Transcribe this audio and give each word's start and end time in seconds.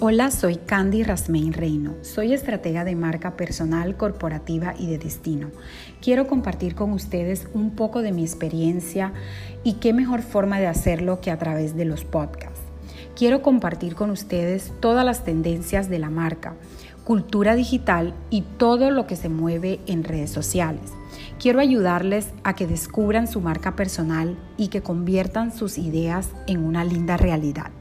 Hola, 0.00 0.30
soy 0.30 0.58
Candy 0.58 1.02
Rasmein 1.02 1.52
Reino. 1.52 1.94
Soy 2.02 2.32
estratega 2.32 2.84
de 2.84 2.94
marca 2.94 3.36
personal, 3.36 3.96
corporativa 3.96 4.72
y 4.78 4.86
de 4.86 4.96
destino. 4.96 5.50
Quiero 6.00 6.28
compartir 6.28 6.76
con 6.76 6.92
ustedes 6.92 7.48
un 7.52 7.74
poco 7.74 8.00
de 8.00 8.12
mi 8.12 8.22
experiencia 8.22 9.12
y 9.64 9.74
qué 9.74 9.92
mejor 9.92 10.22
forma 10.22 10.60
de 10.60 10.68
hacerlo 10.68 11.20
que 11.20 11.32
a 11.32 11.38
través 11.38 11.74
de 11.74 11.84
los 11.84 12.04
podcasts. 12.04 12.60
Quiero 13.16 13.42
compartir 13.42 13.96
con 13.96 14.10
ustedes 14.10 14.72
todas 14.78 15.04
las 15.04 15.24
tendencias 15.24 15.90
de 15.90 15.98
la 15.98 16.10
marca, 16.10 16.54
cultura 17.02 17.56
digital 17.56 18.14
y 18.30 18.42
todo 18.42 18.92
lo 18.92 19.08
que 19.08 19.16
se 19.16 19.28
mueve 19.28 19.80
en 19.88 20.04
redes 20.04 20.30
sociales. 20.30 20.92
Quiero 21.40 21.58
ayudarles 21.58 22.28
a 22.44 22.54
que 22.54 22.68
descubran 22.68 23.26
su 23.26 23.40
marca 23.40 23.74
personal 23.74 24.38
y 24.56 24.68
que 24.68 24.80
conviertan 24.80 25.52
sus 25.52 25.76
ideas 25.76 26.30
en 26.46 26.62
una 26.62 26.84
linda 26.84 27.16
realidad. 27.16 27.72